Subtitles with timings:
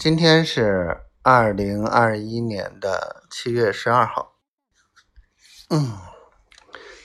[0.00, 4.38] 今天是二零二一年的七月十二号，
[5.68, 5.98] 嗯，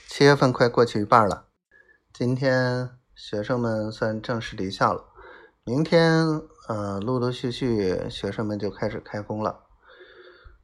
[0.07, 1.49] 七月份快过去一半了。
[2.13, 5.09] 今天学生们算正式离校了，
[5.65, 6.25] 明天
[6.69, 9.65] 呃，陆陆续续学生们就开始开工了。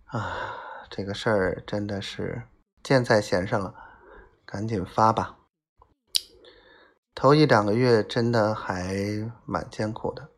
[0.06, 0.56] 啊，
[0.90, 2.44] 这个事儿真的是
[2.82, 3.76] 箭在弦上了，
[4.46, 5.38] 赶紧发吧。
[7.14, 8.96] 头一两个月真的还
[9.46, 10.30] 蛮艰苦的，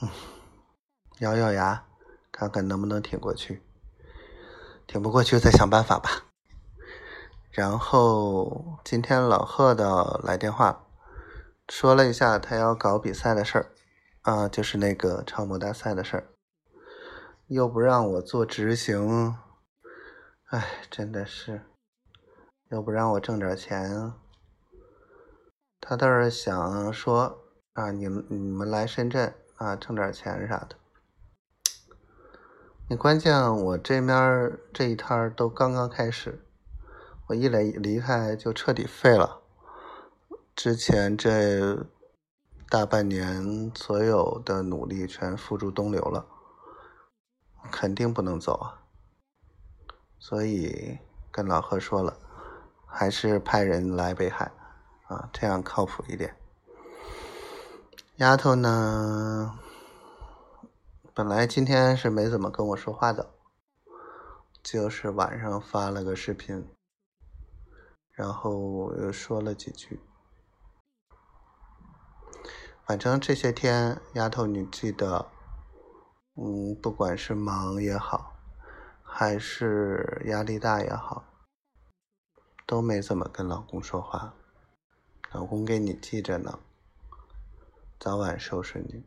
[0.00, 0.08] 嗯。
[1.20, 1.84] 咬咬牙，
[2.32, 3.62] 看看能不能挺过去。
[4.86, 6.24] 挺不过去，再想办法吧。
[7.50, 10.86] 然后今天老贺的来电话，
[11.68, 13.70] 说了一下他要搞比赛的事儿，
[14.22, 16.26] 啊，就是那个超模大赛的事儿，
[17.46, 19.36] 又不让我做执行，
[20.50, 21.62] 哎，真的是，
[22.70, 24.12] 又不让我挣点钱。
[25.80, 27.38] 他倒是想说
[27.74, 30.76] 啊，你们你们来深圳啊，挣点钱啥的。
[32.86, 36.44] 你关键我这面这一摊都刚刚开始，
[37.28, 39.40] 我一来离开就彻底废了。
[40.54, 41.86] 之前这
[42.68, 46.26] 大半年所有的努力全付诸东流了，
[47.70, 48.82] 肯定不能走啊。
[50.18, 50.98] 所以
[51.30, 52.18] 跟老贺说了，
[52.86, 54.52] 还是派人来北海
[55.06, 56.36] 啊，这样靠谱一点。
[58.16, 59.58] 丫头呢？
[61.16, 63.30] 本来今天是没怎么跟我说话的，
[64.64, 66.68] 就是晚上发了个视频，
[68.10, 70.00] 然后又说了几句。
[72.84, 75.30] 反正这些天，丫头你记得，
[76.34, 78.34] 嗯，不管是忙也好，
[79.04, 81.22] 还是压力大也好，
[82.66, 84.34] 都没怎么跟老公说话。
[85.30, 86.58] 老公给你记着呢，
[88.00, 89.04] 早晚收拾你。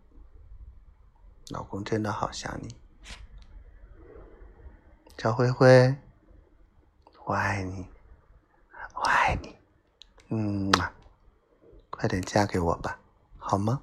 [1.50, 2.76] 老公真的好想你，
[5.18, 5.96] 小灰灰，
[7.26, 7.88] 我爱你，
[8.96, 9.56] 我爱你，
[10.28, 10.70] 嗯，
[11.90, 13.00] 快点嫁给我吧，
[13.38, 13.82] 好吗？